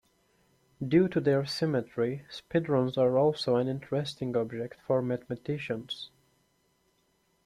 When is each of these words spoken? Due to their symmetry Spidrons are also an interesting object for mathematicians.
Due 0.83 1.07
to 1.07 1.19
their 1.19 1.45
symmetry 1.45 2.25
Spidrons 2.27 2.97
are 2.97 3.19
also 3.19 3.57
an 3.57 3.67
interesting 3.67 4.35
object 4.35 4.81
for 4.81 4.99
mathematicians. 4.99 6.09